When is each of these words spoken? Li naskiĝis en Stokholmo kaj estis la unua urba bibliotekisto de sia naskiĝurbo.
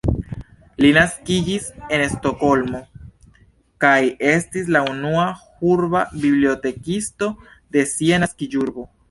Li 0.83 0.89
naskiĝis 0.95 1.67
en 1.97 2.03
Stokholmo 2.13 2.81
kaj 3.85 3.93
estis 4.31 4.73
la 4.77 4.83
unua 4.95 5.27
urba 5.75 6.03
bibliotekisto 6.25 7.31
de 7.77 7.87
sia 7.95 8.23
naskiĝurbo. 8.27 8.91